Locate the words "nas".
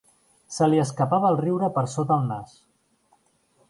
2.35-2.61